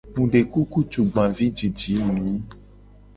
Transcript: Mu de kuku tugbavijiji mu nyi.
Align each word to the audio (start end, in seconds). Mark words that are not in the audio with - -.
Mu 0.15 0.23
de 0.31 0.41
kuku 0.51 0.77
tugbavijiji 0.91 1.93
mu 2.05 2.13
nyi. 2.25 2.39